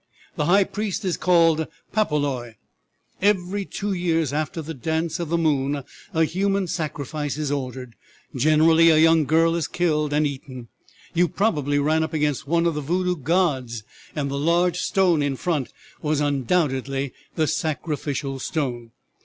[0.35, 2.55] The high priest is called Papoloy.
[3.21, 7.93] Every two years after the dance of the moon a human sacrifice is ordered;
[8.35, 10.69] generally a young girl is killed and eaten.
[11.13, 13.83] You probably ran up against one of the Voodoo gods,
[14.15, 15.71] and the large stone in front
[16.01, 18.93] was undoubtedly the sacrificial stone.